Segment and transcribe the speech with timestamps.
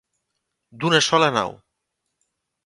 [0.83, 1.53] D'una sola nau.